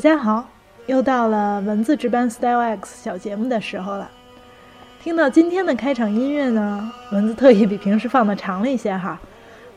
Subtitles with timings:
[0.00, 0.48] 大家好，
[0.86, 4.10] 又到了文字值班 Style X 小节目的时候了。
[5.02, 9.20] 听到今天的开场音乐呢，文字特意比平时放的长了一些哈。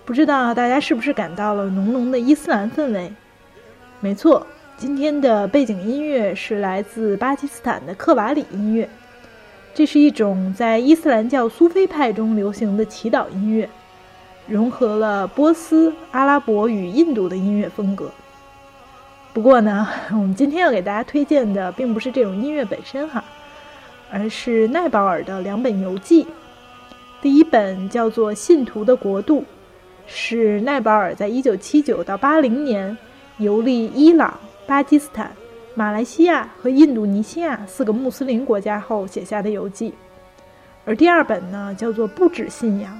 [0.05, 3.11] 不知道大家是不是感到了浓浓的伊斯兰氛围？
[3.99, 8.87] 没错，今天的背景音乐是来自巴基斯坦的克瓦里音乐，
[9.73, 13.67] 这是一种在伊斯兰教苏菲派中流行的祈祷音乐，
[14.47, 18.09] 融合了波斯、阿拉伯与印度的音乐风格。
[19.33, 23.23] 不过呢， 我们今天要给大家推荐的并不是这种音乐本身哈，
[24.11, 26.27] 而是奈保尔的两本游记。
[27.19, 29.41] 第一本叫做《信徒的国度》，
[30.05, 32.95] 是奈保尔在1979到80年
[33.37, 35.31] 游历伊朗、巴基斯坦、
[35.73, 39.93] 马来西亚和印度尼西亚四个穆斯林国家后写下的游记。
[40.85, 42.91] 而第二本呢，叫做《不止信仰》，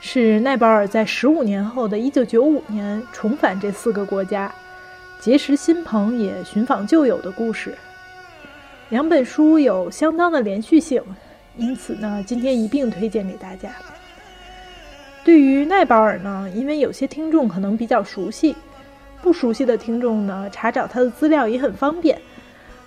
[0.00, 4.52] 是奈保尔在15年后的1995年重返这四个国家。
[5.24, 7.74] 结识新朋也寻访旧友的故事，
[8.90, 11.02] 两本书有相当的连续性，
[11.56, 13.70] 因此呢，今天一并推荐给大家。
[15.24, 18.54] 对于奈保尔呢，因为有些听众可能比较熟悉，
[19.22, 22.20] 不熟悉的听众呢，查找他的资料也很方便，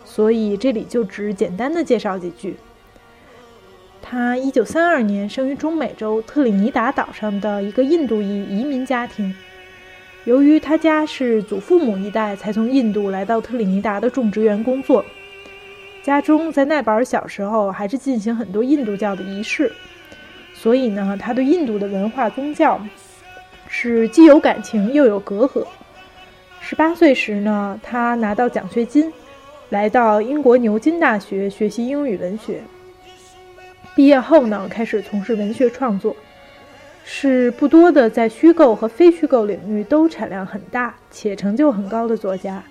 [0.06, 2.56] 所以这里就只简单的介绍几句。
[4.00, 9.34] 他一九三二年生于中美洲特立尼达岛上的一个印度裔移民家庭。
[10.28, 15.06] 由于他家是祖父母一代才从印度来到特立尼达的种植园工作，
[16.04, 19.72] 家中在奈保尔小时候还是进行很多印度教的仪式，
[20.54, 22.78] 所以呢，他对印度的文化宗教
[23.70, 25.66] 是既有感情又有隔阂。
[26.60, 29.10] 十八岁时呢，他拿到奖学金，
[29.70, 32.62] 来到英国牛津大学学习英语文学。
[33.96, 36.14] 毕业后呢，开始从事文学创作。
[37.10, 42.62] 是不多的，在虚构和非虚构领域都产量很大且成就很高的作家，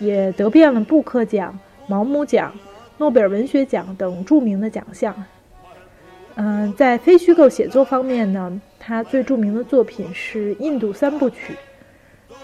[0.00, 1.56] 也得遍了布克奖、
[1.86, 2.52] 毛姆奖、
[2.98, 5.14] 诺贝尔文学奖等著名的奖项。
[6.34, 11.52] 嗯，在非虚构写作方面呢，他最著名的作品是《印度三部曲》，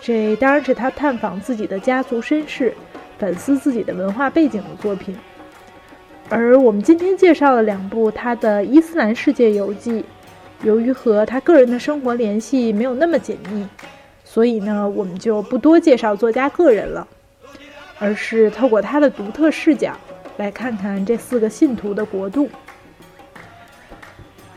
[0.00, 2.72] 这当然是他探访自己的家族身世、
[3.18, 5.16] 反思自己的文化背景的作品。
[6.28, 10.04] 而我们今天介绍的两部他的伊斯兰世界游记。
[10.62, 13.66] 由于和他个人的生活联系没有那么紧密，
[14.24, 17.06] 所以呢，我们就不多介绍作家个人了，
[17.98, 19.96] 而是透过他的独特视角，
[20.36, 22.48] 来看看这四个信徒的国度。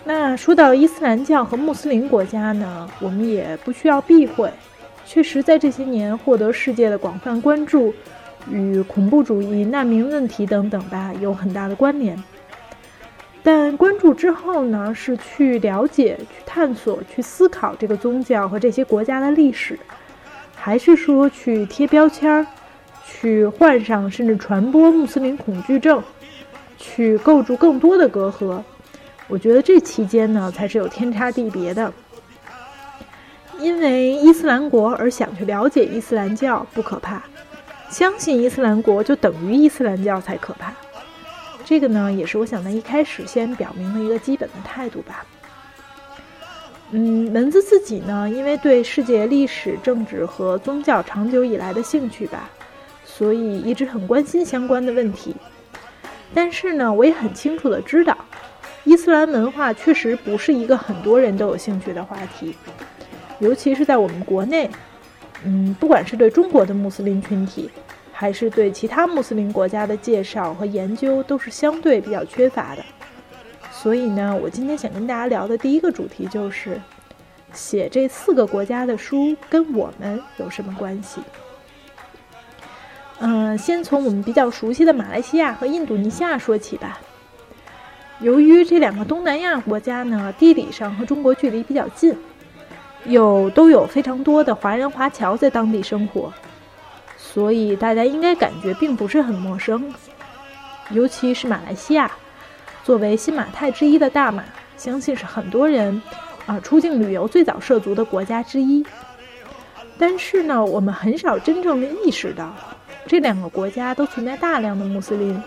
[0.03, 4.51] 那说到伊斯兰教和穆斯林国家呢，我们也不需要避讳，
[5.05, 7.93] 确实在这些年获得世界的广泛关注，
[8.51, 12.21] 与恐怖主义、难民问题等等吧有很大的关联。
[13.45, 19.77] 但关注之后呢，是去了解、去探索、去思考这个宗教和这些国家的历史，
[20.55, 22.47] 还是说去贴标签儿、
[23.05, 26.01] 去患上甚至传播穆斯林恐惧症、
[26.77, 28.61] 去构筑更多的隔阂？
[29.27, 31.91] 我觉得这期间呢，才是有天差地别的。
[33.59, 37.21] 因为伊斯兰国而想去了解伊斯兰教不可怕，
[37.89, 40.73] 相信伊斯兰国就等于伊斯兰教才可怕。
[41.65, 45.25] 这个呢，也是我想在一开始先表明的一个基本的态度吧。
[46.91, 52.49] 嗯，门子自己呢，因为对世界历史、政治和宗教长久以来的兴趣吧，
[53.03, 55.35] 所以一直很关心相关的问题。
[56.35, 58.15] 但是呢，我也很清楚的知道，
[58.83, 62.55] 伊斯兰文化确实不是一个很多人都有兴趣的话题，
[63.39, 64.69] 尤其是在我们国内，
[65.43, 67.71] 嗯，不管是对中国的穆斯林群体，
[68.13, 72.83] 还是对其他穆斯林国家的介绍和研究，都是相对比较缺乏的。
[73.71, 76.79] 所以呢，我今天想跟大家聊的第一个主题就是，
[77.51, 81.19] 写这四个国家的书跟我们有什么关系？
[83.19, 86.99] 嗯，先从我们比较熟悉的马来西亚和印度尼西亚说起吧。
[88.19, 92.15] 由于这两个东南亚国家呢，地理上和中国距离比较近，
[93.05, 96.31] 有都有非常多的华人华侨在当地生活，
[97.25, 99.91] 所以大家应该感觉并不是很陌生，
[100.91, 102.11] 尤其是马来西亚。
[102.83, 104.43] 作为新马泰之一的大马，
[104.75, 105.99] 相信是很多人
[106.45, 108.85] 啊出境旅游最早涉足的国家之一。
[109.97, 112.53] 但是呢，我们很少真正的意识到，
[113.07, 115.41] 这两个国家都存在大量的穆斯林。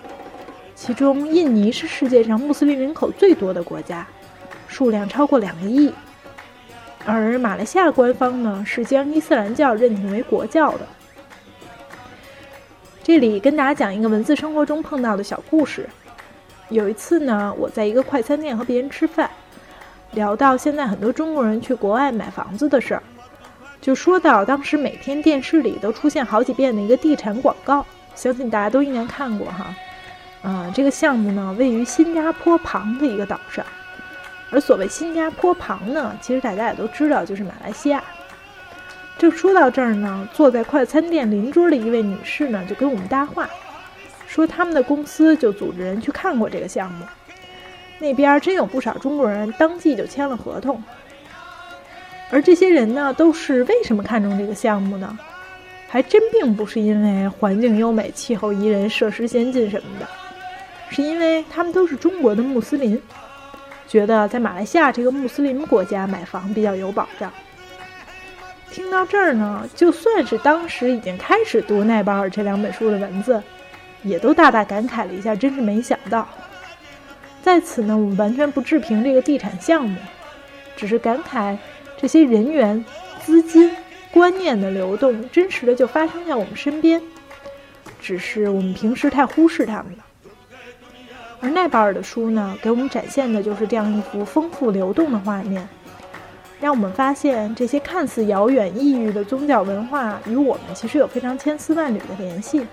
[0.74, 4.06] 其中，印尼是世界上穆斯林人口最多的国家，
[4.66, 5.92] 数量超过两个亿。
[7.04, 10.88] 而马来西亚官方呢，是将伊斯兰教认定为国教的。
[13.06, 15.88] 这里跟大家讲一个文字生活中碰到的小故事。
[16.70, 19.30] 有一次呢，我在一个快餐店和别人吃饭，
[20.10, 23.02] 聊到现在很多中国人去国外买房子的事儿，
[23.80, 27.86] 就说到当时每天电视里都出现好几遍的一个地产广告，
[28.16, 29.72] 相信大家都应该看过哈。
[30.42, 33.64] 嗯，这个项目呢位于新加坡旁的一个岛上，
[34.50, 38.02] 而所谓新加坡旁呢，其实大家也都知道就是马来西亚。
[39.18, 43.48] 就说到这儿呢，坐在快餐店邻桌的一位女士呢就跟我们搭话。
[44.26, 47.04] 说他们的公司就组织人去看过这个项目，
[47.98, 50.82] 那边真有不少中国人当即就签了合同。
[52.30, 55.16] 而这些人呢，都是为什么看中这个项目呢？
[55.88, 60.06] 还真并不是因为环境优美、气候宜人、设施先进什么的，
[60.90, 63.00] 是因为他们都是中国的穆斯林，
[63.86, 67.32] 觉得在马来西亚这个穆斯林国家买房比较有保障。
[68.70, 73.42] 听到这儿呢，就算是当时已经开始读奈保尔这两本书的文字。
[74.02, 76.28] 也都大大感慨了一下，真是没想到。
[77.42, 79.98] 在此呢，我们完全不置评这个地产项目，
[80.76, 81.58] 只是感慨
[81.96, 82.84] 这些人员、
[83.24, 83.74] 资金、
[84.12, 87.02] 观念的流动，真实的就发生在我们身边，
[88.00, 90.04] 只是我们平时太忽视他们了。
[91.40, 95.68] 而奈保尔的书呢，给我们展现的就是这样一幅丰富流动的画面，
[96.66, 102.66] 让我们发现这些看似遥远异域的宗教文化与我们其实有非常千丝万缕的联系。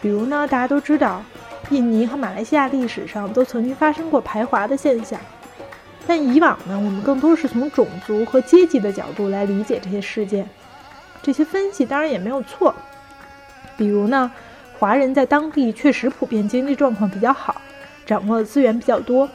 [0.00, 1.20] 比如呢，大家都知道，
[1.70, 5.18] 印尼和马来西亚历史上都曾经发生过排华的现象，
[6.06, 10.48] 但以往呢，我们更多是从种族和阶级的角度来理解这些事件。
[11.20, 12.72] 这些分析当然也没有错。
[13.76, 14.30] 比如呢，
[14.78, 17.60] 华人在当地确实普遍经济状况比较好，
[18.06, 19.28] 掌握的资源比较多。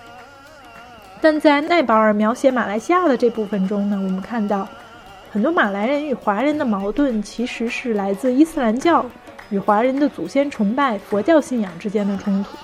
[1.23, 4.67] 但在奈保尔描写马来西亚的这部分中呢，我们看到
[5.31, 9.05] 很多马来人与华人的矛盾其实是来自伊斯兰教。
[9.49, 12.57] 与华人的祖先崇拜佛教信仰之间的冲突，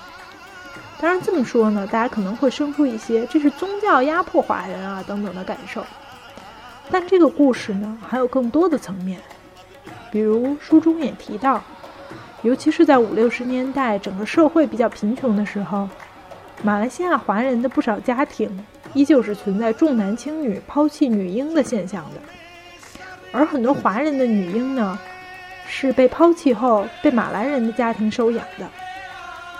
[1.00, 5.82] 当然这么说呢，大家可能会生出一些这是宗教压迫华人啊等等的感受。
[6.90, 9.18] 但这个故事呢，还有更多的层面，
[10.10, 11.62] 比如书中也提到，
[12.42, 15.88] 尤其是在五六十年代整个社会比较贫穷的时候，
[16.62, 18.64] 马来西亚华人的不少家庭
[18.94, 22.20] 依旧是存在重男轻女、抛弃女婴的现象的，
[23.32, 24.98] 而很多华人的女婴呢。
[25.72, 28.68] 是被抛弃后被马来人的家庭收养的，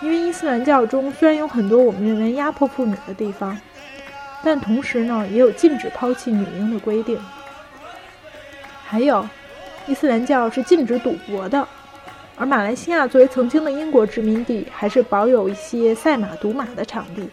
[0.00, 3.56] 因为伊斯兰教中虽然有很多我们认为压迫妇女的地方，
[4.42, 7.16] 但同时呢也有禁止抛弃女婴的规定。
[8.84, 9.24] 还有，
[9.86, 11.68] 伊斯兰教是禁止赌博的，
[12.40, 17.28] 而马来西亚作为曾经的英国殖民地，还是保有一些赛马赌马的场地。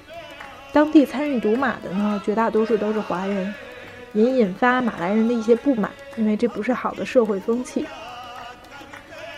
[0.74, 3.54] 当地参与赌马的呢，绝大多数都是华人，
[4.12, 7.86] 也引发马来人的一些不满，因为这不是好的社会风气。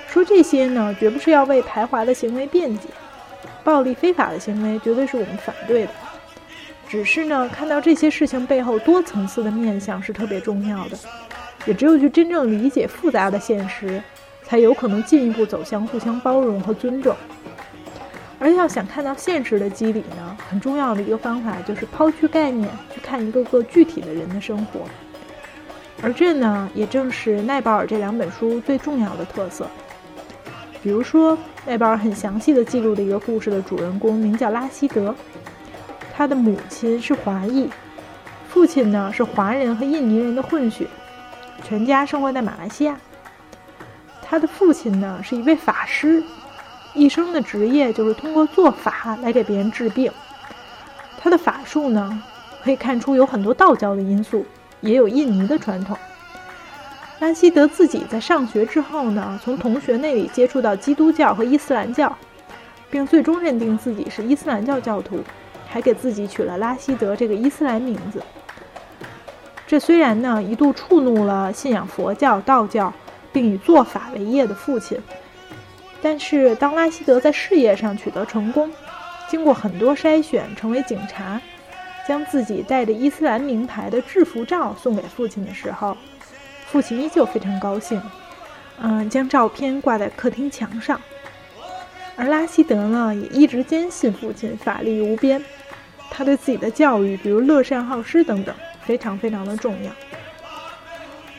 [0.08, 2.90] 说这些呢，绝不是要为排华的行为辩解，
[3.64, 5.92] 暴力非法的行为绝对是我们反对的。
[6.88, 10.98] 只是呢，看到这些事情背后多层次的面相是特别重要的，
[11.68, 14.02] 也只有去真正理解复杂的现实，
[14.50, 17.16] 才有可能进一步走向互相包容和尊重。
[18.40, 24.80] 而要想看到现实的机理呢，很重要的一个方法就是抛去概念，去看一个个具体的人的生活。
[26.02, 29.68] 而这呢，也正是奈保尔这两本书最重要的特色。
[30.82, 35.14] 比如说，奈保尔很详细的记录的一个故事的主人公名叫拉希德，
[36.16, 37.70] 他的母亲是华裔，
[38.48, 40.88] 父亲呢是华人和印尼人的混血，
[41.64, 42.98] 全家生活在马来西亚。
[44.30, 46.24] 他的父亲呢是一位法师，
[46.94, 50.12] 一生的职业就是通过做法来给别人治病。
[51.18, 52.22] 他的法术呢，
[52.64, 54.46] 可以看出有很多道教的因素，
[54.82, 55.98] 也有印尼的传统。
[57.18, 62.16] 拉希德自己在上学之后呢，从同学那里接触到基督教和伊斯兰教，
[62.92, 65.22] 并最终认定自己是伊斯兰教教徒，
[65.68, 68.22] 还给自己取了拉希德这个伊斯兰名字。
[69.66, 72.94] 这虽然呢一度触怒了信仰佛教、道教
[73.32, 75.00] 并以做法为业的父亲，
[76.02, 78.72] 但是当拉希德在事业上取得成功，
[79.28, 81.42] 经过很多筛选成为警察，
[82.08, 85.96] 将自己带着伊斯兰名牌的制服照送给父亲的时候，
[86.68, 88.02] 父亲依旧非常高兴，
[88.82, 91.00] 嗯，将照片挂在客厅墙上。
[92.16, 95.44] 而拉希德呢也一直坚信父亲法力无边，
[96.10, 98.54] 他对自己的教育，比如乐善好施等等。
[98.82, 99.92] 非常非常的重要。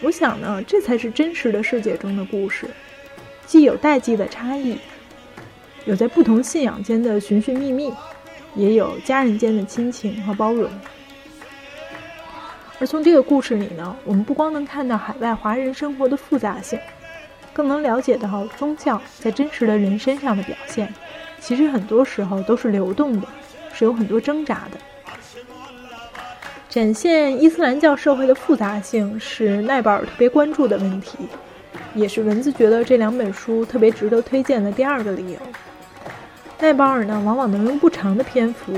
[0.03, 2.67] 我想呢，这才是真实的世界中的故事，
[3.45, 4.79] 既有代际的差异，
[5.85, 7.93] 有在不同信仰间的寻寻觅觅，
[8.55, 10.71] 也有家人间的亲情和包容。
[12.79, 16.81] 而从这个故事里呢，我们不光能看到海外华人生活的复杂性，
[17.53, 20.91] 更能了解到宗教在真实的人身上的表现，
[21.39, 23.29] 其实很多时候都是流动的，
[23.75, 24.79] 是有很多挣扎的。
[26.71, 31.19] 展现伊斯兰教社会的复杂性是奈保尔特别关注的问题，
[31.97, 35.39] 也是蚊子觉得这两本书特别值得推荐的第二个理由。
[36.61, 38.73] 奈保尔呢，往往能用不长的篇幅，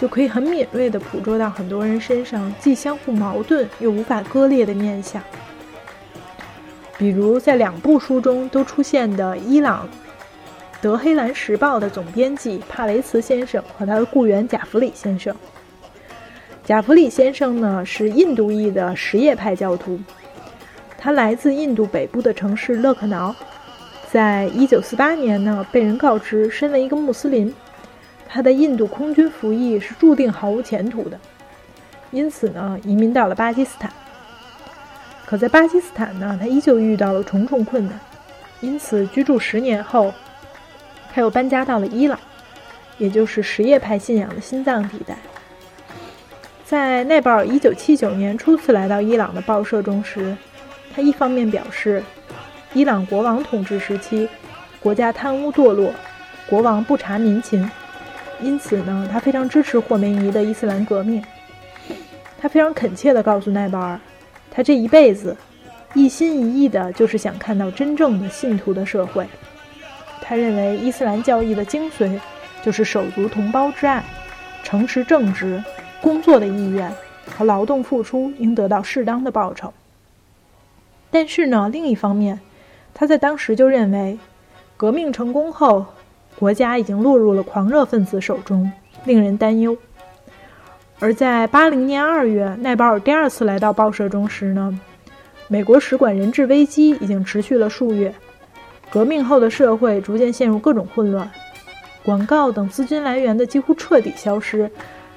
[0.00, 5.20] 就可以很敏锐地捕捉到很多人身上既相互矛盾又无法割裂的面相。
[6.96, 9.88] 比如在两部书中都出现的伊朗
[10.80, 15.34] 《德黑兰时报》的总编辑帕雷茨先生和他的雇员贾弗里先生。
[16.66, 20.00] 贾弗里先生呢是印度裔的什叶派教徒，
[20.96, 23.36] 他来自印度北部的城市勒克瑙，
[24.10, 27.54] 在一九四八年呢被人告知，身为一个穆斯林，
[28.26, 31.20] 他的印度空军服役是注定毫无前途的，
[32.10, 33.92] 因此呢移民到了巴基斯坦。
[35.26, 38.00] 可在巴基斯坦呢，他依旧遇到了重重困难，
[38.62, 40.14] 因此居住十年后，
[41.12, 42.18] 他又搬家到了伊朗，
[42.96, 45.14] 也就是什叶派信仰的心脏地带。
[46.74, 50.36] 在奈保尔1979年初次来到伊朗的报社中时，
[50.92, 52.02] 他一方面表示，
[52.72, 54.28] 伊朗国王统治时期，
[54.80, 55.92] 国家贪污堕落，
[56.48, 57.70] 国王不察民情，
[58.40, 61.22] 因此呢，他非常支持霍梅尼的伊斯兰革命。
[62.40, 64.00] 他非常恳切地告诉奈保尔，
[64.50, 65.36] 他这一辈子
[65.94, 69.24] 一心一意的就是想看到真正的信徒的社会。
[70.20, 72.18] 他认为伊斯兰教义的精髓
[72.64, 74.02] 就是手足同胞之爱，
[74.64, 75.62] 诚实正直。
[76.04, 76.92] 工作的意愿
[77.34, 79.72] 和劳动付出应得到适当的报酬。
[81.10, 82.38] 但是呢，另一方面，
[82.92, 84.18] 他在当时就认为，
[84.76, 85.86] 革命成功后，
[86.38, 88.70] 国家已经落入了狂热分子手中，
[89.06, 89.74] 令人担忧。
[90.98, 94.78] 而在八零年二月，奈保尔第二次来到报社中时呢，
[95.48, 98.14] 美国使馆人质危机已经持续了数月，
[98.90, 101.30] 革命后的社会逐渐陷入各种混乱，
[102.04, 104.70] 广告等资金来源的几乎彻底消失。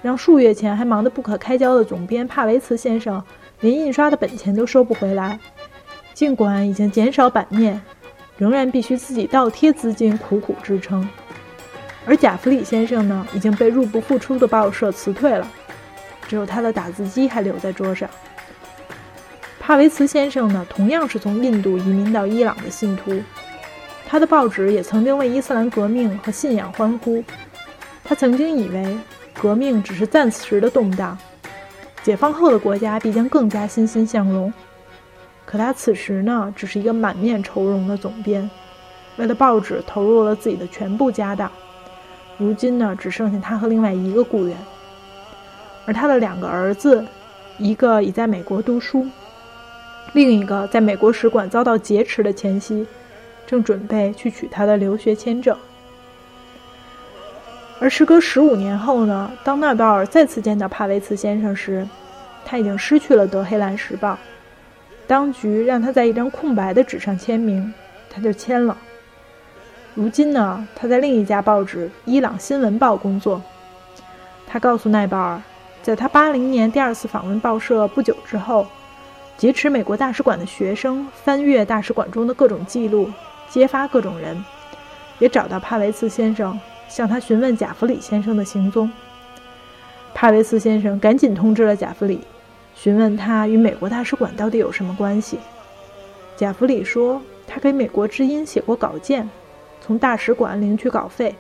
[0.08, 3.22] 让数月前还忙得不可开交的总编帕维茨先生，
[3.60, 5.38] 连印刷的本钱都收不回来。
[6.14, 7.82] 尽管已经减少版面，
[8.38, 11.06] 仍然必须自己倒贴资金苦苦支撑。
[12.06, 15.46] 而贾弗里先生呢，已经被入不敷出的报社辞退了，
[16.26, 18.10] 只有他的打字机还留在桌上。
[19.60, 23.22] 帕维茨先生呢，同样是从印度移民到伊朗的信徒，
[24.08, 27.22] 他的报纸也曾经为伊斯兰革命和信仰欢呼。
[28.06, 28.98] 他曾经以为。
[29.39, 31.17] 革命只是暂时的动荡，
[32.03, 34.51] 解放后的国家必将更加欣欣向荣。
[35.46, 38.50] 可他此时呢，只是一个满面愁容的总编，
[39.17, 41.50] 为了报纸投入了自己的全部家当。
[42.38, 44.58] 如今呢，只剩下他和另外一个雇员，
[45.86, 47.06] 而他的两个儿子，
[47.58, 49.08] 一个已在美国读书，
[50.13, 52.86] 另一个在美国使馆遭到劫持的前夕，
[53.46, 55.56] 正准备去取他的留学签证。
[57.79, 59.31] 而时隔十五年后呢？
[59.43, 61.88] 当奈保尔再次见到帕维茨先生时，
[62.43, 64.13] 他已经失去了《德黑兰时报》。
[65.05, 67.72] 当局让他在一张空白的纸上签名，
[68.10, 68.75] 他就签了。
[69.93, 73.41] 如今呢，他在另一家报纸《伊朗新闻报》工作。
[74.48, 75.39] 他告诉奈鲍尔，
[75.84, 78.65] 在他八零年第二次访问报社不久之后，
[79.38, 83.12] 劫持美国大使馆的学生翻阅大使馆中的各种记录，
[83.50, 84.43] 揭发各种人，
[85.19, 86.60] 也找到帕维茨先生。
[86.88, 88.89] 向他询问贾弗里先生的行踪。
[90.13, 92.22] 帕维斯先生赶紧通知了贾弗里，
[92.75, 95.38] 询问他与美国大使馆到底有什么关系。
[96.36, 99.29] 贾弗里说，他给美国之音写过稿件，
[99.82, 101.36] 从大使馆领取稿费。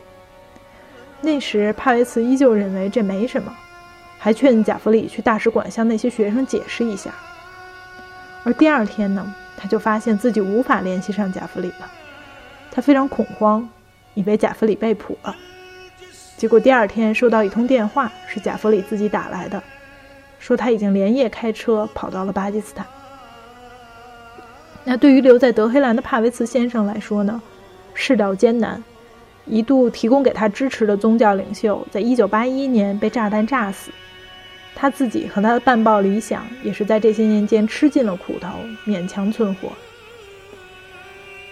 [1.21, 3.51] 那时帕维茨依旧认为这没什么，
[4.19, 7.11] 还劝贾弗里去大使馆向那些学生解释一下。
[8.43, 11.91] 而第二天呢，他就发现自己无法联系上贾弗里了，
[12.69, 13.67] 他非常恐慌，
[14.17, 15.35] 以为贾弗里被捕了。
[16.37, 19.61] 结果第二天收到一通电话，是贾弗里自己打来的，
[20.39, 22.83] 说他已经连夜开车跑到了巴基斯坦。
[24.83, 27.39] 那对于留在德黑兰的帕维茨先生来说呢，
[27.93, 28.83] 世道艰难，
[29.45, 33.91] 一度提供给他支持的宗教领袖，在一九八一年被炸弹炸死，
[34.73, 38.47] 他自己和他的半报理想也是在这些年间吃尽了苦头，
[38.85, 39.71] 勉强存活。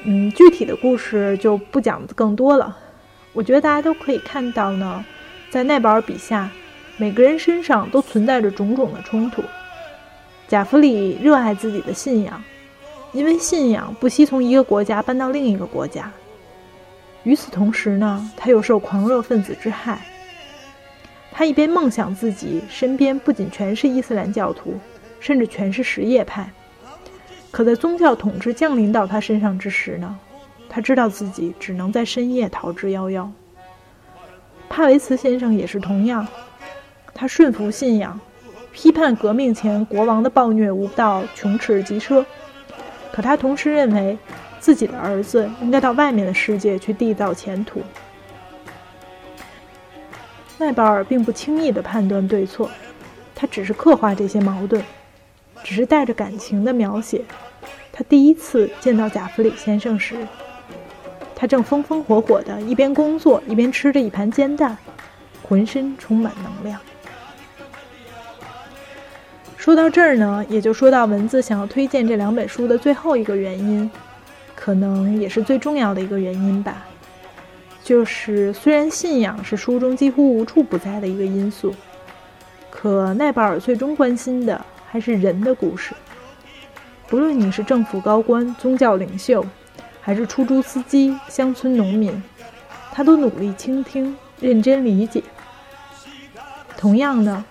[0.06, 2.78] 嗯，具体的故事就不讲更多了。
[3.34, 5.04] 我觉得大家都可以看到呢，
[5.50, 6.50] 在奈保尔笔下，
[6.98, 9.44] 每个人身上都存在着种种的冲突。
[10.48, 12.42] 贾弗里热爱自己的信仰。
[13.14, 16.12] 因为信仰不惜从一个国家搬到另一个国家，
[17.24, 20.02] 与此同时呢，他又受狂热分子之害。
[21.32, 24.78] 他一边梦想自己身边不仅全是伊斯兰教徒，
[25.22, 26.52] 甚至全是什叶派，
[27.56, 30.14] 可在宗教统治降临到他身上之时呢，
[30.68, 33.26] 他知道自己只能在深夜逃之夭夭。
[34.68, 36.28] 帕维茨先生也是同样，
[37.14, 38.20] 他顺服信仰，
[38.74, 42.26] 批判革命前国王的暴虐无道、穷耻极奢。
[43.14, 44.18] 可他同时认为，
[44.60, 47.82] 自己的儿子应该到外面的世界去缔造前途。
[50.58, 52.70] 奈保尔并不轻易地判断对错，
[53.34, 54.84] 他只是刻画这些矛盾，
[55.64, 57.24] 只是带着感情的描写。
[57.98, 60.18] 他第一次见到贾弗里先生时，
[61.34, 64.78] 他正风风火火地一边工作一边吃着一盘煎蛋，
[65.42, 66.78] 浑身充满能量。
[69.56, 73.90] 说到这儿呢，也就说到文字想要推荐这两本书的最后一个原因，
[74.54, 76.86] 可能也是最重要的一个原因吧。
[77.82, 81.74] 就是虽然信仰是书中几乎无处不在的一个因素，
[82.70, 85.94] 可奈保尔最终关心的还是人的故事。
[87.08, 89.46] 不论你是政府高官、宗教领袖，
[90.02, 92.24] 还是出租司机、乡村农民，
[92.92, 95.24] 他都努力倾听、认真理解。
[96.78, 97.44] 同样的。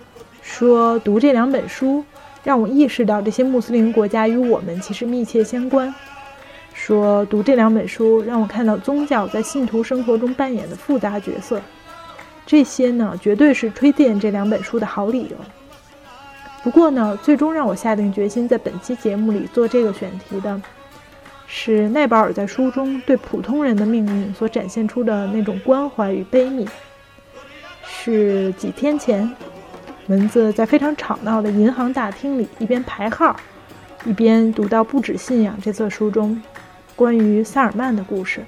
[0.47, 2.05] 说读这两本书，
[2.43, 5.91] 让我意识到这些穆斯林国家与我们其实密切相关。
[6.71, 11.59] 说读这两本书，让我看到宗教在信徒生活中扮演的复杂角色。
[12.45, 15.35] 这些呢，绝对是推荐这两本书的好理由。
[16.65, 20.59] 不过呢，最终让我下定决心在本期节目里做这个选题的，
[21.45, 26.67] 是奈保尔在书中对普通人的命运所展现出的那种关怀与悲悯。
[27.83, 29.31] 是几天前。
[30.07, 33.35] 蚊子在非常吵闹的银行大厅里一边排号，
[34.03, 36.41] 一边读到《不止信仰》这册书中
[36.95, 38.43] 关于萨尔曼的故事。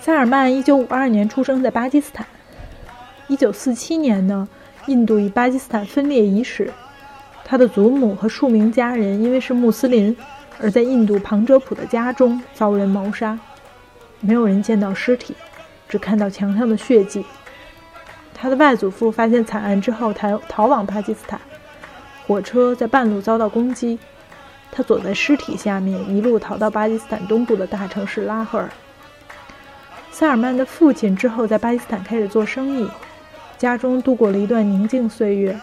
[0.00, 2.26] 萨尔曼1952年出生在巴基斯坦。
[3.28, 4.46] 1947年呢，
[4.86, 6.70] 印度与巴基斯坦分裂伊始，
[7.44, 10.16] 他的祖母和数名家人因为是穆斯林，
[10.60, 13.38] 而在印度旁遮普的家中遭人谋杀，
[14.20, 15.34] 没有人见到尸体，
[15.88, 17.24] 只看到墙上的血迹。
[18.34, 21.40] 他的外祖父发现惨案之后逃逃往巴基斯坦，
[22.26, 23.98] 火车在半路遭到攻击，
[24.70, 28.68] 他躲在尸体下面，一路逃到巴基斯坦东部的大城市拉赫尔。
[30.10, 32.88] 萨尔曼的父亲之后在巴基斯坦开始做生意，
[33.58, 35.58] 家中度过了一段宁静岁月。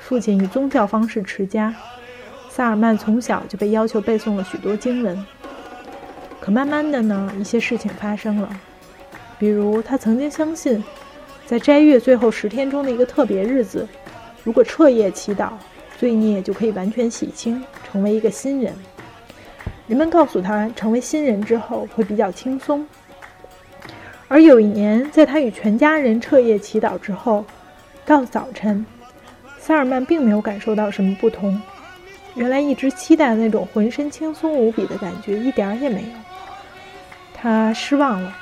[0.00, 1.74] 父亲以宗教方式持家，
[2.48, 5.24] 萨尔曼从小就被要求背诵了许多经文。
[6.40, 8.48] 可慢慢的呢，一些事情发生了，
[9.38, 10.82] 比如他曾经相信。
[11.44, 13.88] 在斋月最后十天中的一个特别日子，
[14.44, 15.52] 如果彻夜祈祷，
[15.98, 18.74] 罪孽就可以完全洗清，成为一个新人。
[19.86, 22.86] 人们告诉他，成为新人之后会比较轻松。
[24.28, 27.44] 而有一年，在他与全家人彻夜祈祷之后，
[28.04, 28.84] 到早晨，
[29.58, 31.60] 萨尔曼并没有感受到什么不同。
[32.34, 36.08] 原来一直期待的那种浑身轻松无比的感觉一点也没有。
[37.32, 38.36] 他失望了，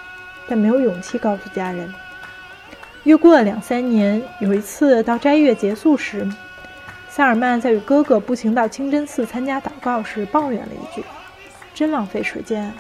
[0.49, 1.95] 但没有勇气告诉家人。
[3.05, 6.29] 又过了两三年，有一次到斋月结束时，
[7.09, 11.05] 萨尔曼在与哥哥步行到清真寺参加祷告时抱怨了一句
[11.73, 12.73] ：“真浪费时间。”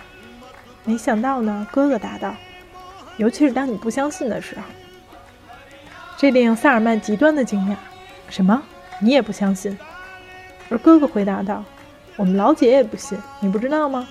[0.84, 2.34] 没想到呢，哥哥答道
[3.16, 4.62] ：“尤其是当你不相信的时候。”
[6.18, 7.76] 这令萨尔曼极端的惊讶
[8.30, 8.62] ：“什么？
[9.00, 9.78] 你也不相信？”
[10.70, 11.64] 而哥哥回答道
[12.16, 14.08] ：“我们老姐也不信，你不知道吗？”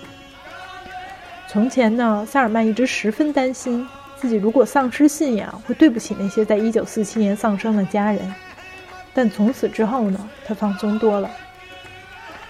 [1.47, 3.87] 从前呢，萨尔曼一直十分担心。
[4.17, 8.33] 自己如果丧失信仰，会对不起那些在一九四七年丧生的家人。
[9.13, 11.29] 但从此之后呢，他放松多了。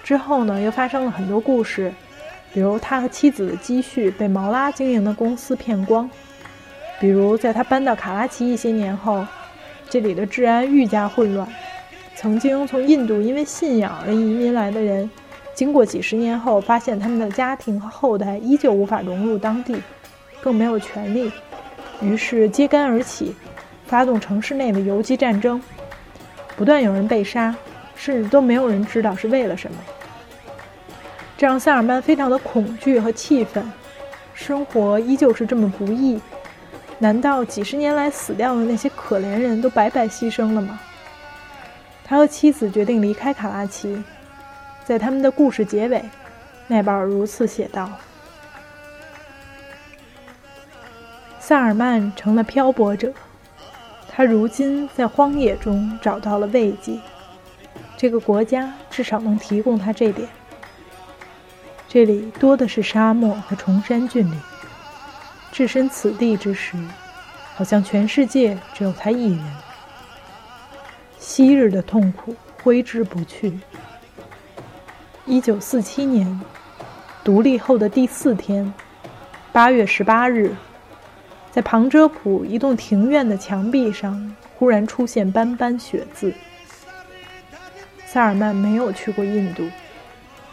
[0.04, 1.92] 之后呢，又发生了很多故事，
[2.52, 6.08] 比如他和妻子的积蓄被毛拉经营的公司骗光；
[6.98, 9.24] 比如在他搬到卡拉奇一些年后，
[9.88, 11.46] 这里的治安愈加混乱。
[12.14, 15.10] 曾经从印度因为信仰而移民来的人，
[15.54, 19.76] 经过几十年后，发现他们的家庭和后代依旧无法融入当地，
[20.40, 21.30] 更没有权利，
[22.00, 23.34] 于是揭竿而起，
[23.86, 25.62] 发动城市内的游击战争，
[26.56, 27.54] 不断有人被杀，
[27.94, 29.76] 甚至都没有人知道是为了什么。
[31.36, 33.70] 这让塞尔曼非常的恐惧和气愤，
[34.32, 36.18] 生活依旧是这么不易，
[36.98, 40.78] 难道几十年来死掉的那些可怜人都白白牺牲了吗？
[42.04, 44.02] 他和妻子决定离开卡拉奇，
[44.84, 46.04] 在他们的故事结尾，
[46.68, 47.90] 奈保尔如此写道
[51.40, 53.12] ：“萨尔曼成了漂泊者，
[54.08, 57.00] 他如今在荒野中找到了慰藉，
[57.96, 60.28] 这个国家至少能提供他这点。
[61.88, 64.40] 这里多的是沙漠和崇山峻岭，
[65.56, 66.76] 置身此地之时，
[67.54, 69.42] 好像全世界只有他一人。”
[71.18, 73.58] 昔日的痛苦挥之不去。
[75.24, 76.38] 一九四七年，
[77.24, 78.70] 独立后的第四天，
[79.50, 80.54] 八月十八日，
[81.50, 86.34] 在旁遮普一栋庭院的墙壁上，忽然出现斑斑血渍。
[88.04, 89.66] 萨尔曼没有去过印度，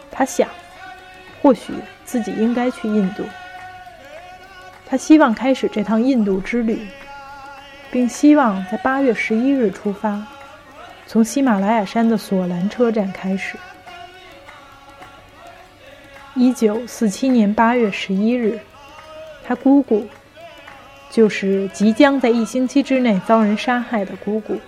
[0.10, 0.48] 他想，
[1.42, 1.74] 或许
[2.06, 3.26] 自己应该去印度。
[4.86, 6.88] 他希望开始这趟印度之旅，
[7.92, 10.26] 并希望在八月十一日出发。
[11.06, 13.58] 从喜马拉雅山的索兰车站开始。
[16.36, 18.60] 一九四七年八月十一日，
[19.46, 20.08] 他姑姑，
[21.12, 24.60] 就是即将在一星期之内遭人杀害的姑姑，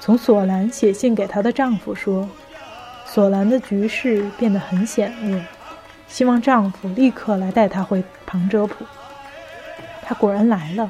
[0.00, 2.28] 从索兰写信给她的丈夫说，
[3.06, 5.40] 索兰的局势变得很险恶，
[6.08, 8.84] 希望丈夫立刻来带她回旁遮普。
[10.08, 10.88] 他果然来了，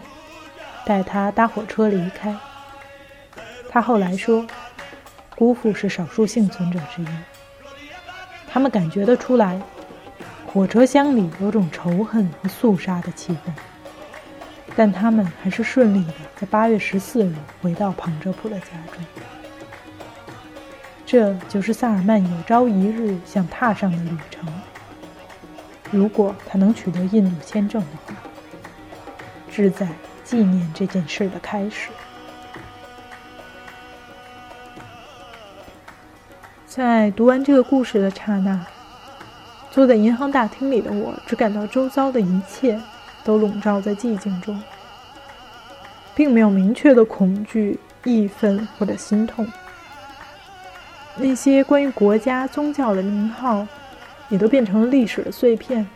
[0.85, 2.37] 带他搭火车离开。
[3.71, 4.47] 他后来说，
[5.35, 7.07] 姑父是少数幸存者之一。
[8.47, 9.59] 他们感觉得出来，
[10.47, 13.51] 火车厢里有种仇恨和肃杀的气氛。
[14.77, 19.03] 但他们还是顺利的在八月十四日回到庞哲普的家中。
[21.07, 24.47] 这就是萨尔曼有朝一日想踏上的旅程。
[25.91, 28.15] 如果他能取得印度签证的话，
[29.57, 29.89] 志在
[30.23, 31.89] 纪念这件事的开始。
[36.67, 38.67] 在读完这个故事的刹那，
[39.71, 42.79] 坐在银行大厅里的我只感到周遭的一切
[43.25, 44.63] 都笼罩在寂静中，
[46.15, 49.51] 并没有明确的恐惧、义愤或者心痛。
[51.17, 53.67] 那些关于国家、宗教的名号，
[54.29, 55.89] 也都变成了历史的碎片，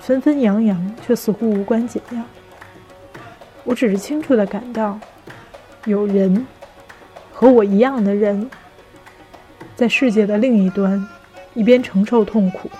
[0.00, 2.22] 纷纷扬扬，却似乎无关紧要。
[3.64, 4.98] 我只是清楚的感到，
[5.86, 6.46] 有人
[7.32, 8.48] 和我一样的人。
[9.74, 11.04] 在世界的另一端，
[11.54, 12.70] 一边承受痛苦，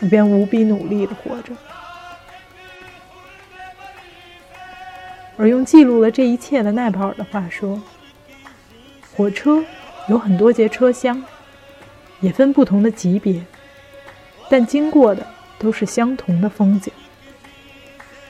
[0.00, 1.52] 一边无比努力的活着。
[5.36, 7.82] 而用记录了这一切的奈保尔的话说
[9.16, 9.64] ：“火车
[10.08, 11.24] 有很多节车厢，
[12.20, 13.42] 也分不同的级别，
[14.48, 15.26] 但经过的
[15.58, 16.92] 都是相同的风景。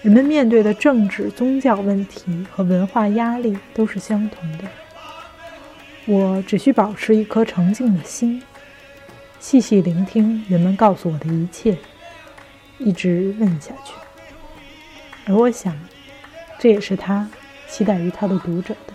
[0.02, 4.64] 人们面对的政治、宗教问题和文化压力都是相同的。”
[6.06, 8.42] 我只需保持一颗澄净的心，
[9.38, 11.76] 细细聆听人们告诉我的一切，
[12.78, 13.92] 一直问下去。
[15.26, 15.78] 而我想，
[16.58, 17.28] 这也是他
[17.68, 18.94] 期待于他的读者的。